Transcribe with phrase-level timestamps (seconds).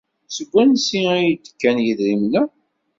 [0.35, 2.43] Seg wansi ay as-d-kkan yidrimen-a?